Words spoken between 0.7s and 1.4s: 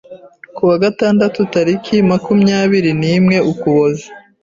gatandatu